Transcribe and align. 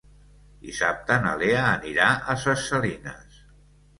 Dissabte 0.67 1.17
na 1.25 1.33
Lea 1.41 1.59
anirà 1.73 2.07
a 2.33 2.37
Ses 2.45 2.65
Salines. 2.71 3.39